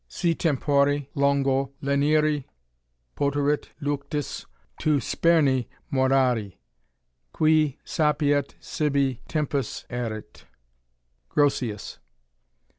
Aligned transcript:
(f 0.09 0.15
»SV 0.15 0.35
tempore 0.39 1.05
longo 1.13 1.75
Leniri 1.83 2.45
poterit 3.15 3.67
luctus, 3.83 4.47
tu 4.79 4.97
speme 4.99 5.67
morari^ 5.93 6.57
Qui 7.31 7.77
sapiet 7.85 8.55
sibi 8.59 9.21
tempus 9.27 9.85
erit," 9.91 10.45
Grotius. 11.29 11.99